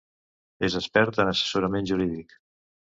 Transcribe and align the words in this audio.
És 0.69 0.77
expert 0.81 1.21
en 1.25 1.31
assessorament 1.35 1.95
jurídic. 1.95 2.39